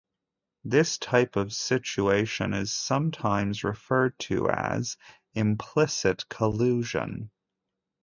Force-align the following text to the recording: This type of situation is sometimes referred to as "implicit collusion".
This 0.63 0.97
type 0.97 1.35
of 1.35 1.53
situation 1.53 2.55
is 2.55 2.71
sometimes 2.71 3.63
referred 3.63 4.17
to 4.21 4.49
as 4.49 4.97
"implicit 5.35 6.27
collusion". 6.27 7.29